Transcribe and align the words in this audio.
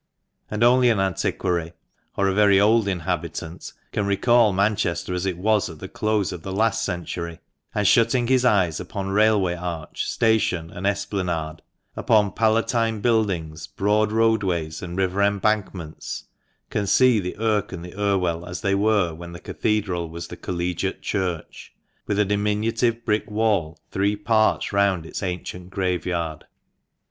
And 0.49 0.63
only 0.63 0.89
an 0.89 0.99
antiquary 0.99 1.73
or 2.17 2.27
a 2.27 2.33
very 2.33 2.59
old 2.59 2.87
inhabitant 2.87 3.71
can 3.91 4.07
recall 4.07 4.51
Manchester 4.51 5.13
as 5.13 5.27
it 5.27 5.37
was 5.37 5.69
at 5.69 5.77
the 5.77 5.87
close 5.87 6.31
of 6.31 6.41
the 6.41 6.51
last 6.51 6.83
century; 6.83 7.37
and 7.75 7.87
shutting 7.87 8.25
his 8.25 8.43
eyes 8.43 8.79
upon 8.79 9.09
railway 9.09 9.53
arch, 9.53 10.09
station, 10.09 10.71
and 10.71 10.87
esplanade, 10.87 11.61
upon 11.95 12.31
Palatine 12.31 12.99
buildings, 12.99 13.67
broad 13.67 14.11
roadways, 14.11 14.81
and 14.81 14.97
river 14.97 15.21
embankments, 15.21 16.23
can 16.71 16.87
see 16.87 17.19
the 17.19 17.37
Irk 17.37 17.71
and 17.71 17.85
the 17.85 17.95
Irwell 17.95 18.43
as 18.47 18.61
they 18.61 18.73
were 18.73 19.13
when 19.13 19.33
the 19.33 19.39
Cathedral 19.39 20.09
was 20.09 20.29
the 20.29 20.35
Collegiate 20.35 21.03
Church, 21.03 21.75
with 22.07 22.17
a 22.17 22.25
diminutive 22.25 23.05
brick 23.05 23.29
wall 23.29 23.77
three 23.91 24.15
parts 24.15 24.73
round 24.73 25.05
its 25.05 25.21
ancient 25.21 25.69
graveyard. 25.69 26.45